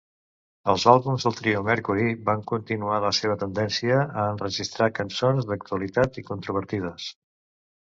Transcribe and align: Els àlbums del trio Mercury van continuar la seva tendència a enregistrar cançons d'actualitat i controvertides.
Els 0.71 0.85
àlbums 0.93 1.27
del 1.27 1.35
trio 1.41 1.61
Mercury 1.67 2.07
van 2.29 2.41
continuar 2.53 2.97
la 3.05 3.13
seva 3.19 3.37
tendència 3.45 4.01
a 4.23 4.25
enregistrar 4.31 4.91
cançons 5.03 5.49
d'actualitat 5.53 6.21
i 6.23 6.27
controvertides. 6.33 7.09